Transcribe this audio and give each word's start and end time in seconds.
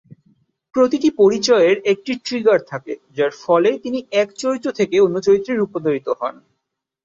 প্রতিটি 0.75 1.09
পরিচয়ের 1.17 1.77
একটি 1.85 2.11
ট্রিগার 2.25 2.59
থাকে 2.67 2.93
যার 3.17 3.31
ফলে 3.43 3.69
তিনি 3.83 3.99
এক 4.13 4.29
চরিত্র 4.37 4.67
থেকে 4.79 4.95
অন্য 4.99 5.15
চরিত্রে 5.19 5.53
রূপান্তরিত 5.55 6.07
হন। 6.19 6.35